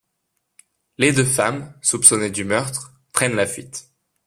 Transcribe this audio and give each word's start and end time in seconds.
Les 0.97 1.11
deux 1.13 1.23
femmes, 1.23 1.71
soupçonnées 1.83 2.31
du 2.31 2.43
meurtre, 2.43 2.91
prennent 3.13 3.35
la 3.35 3.45
fuite. 3.45 3.91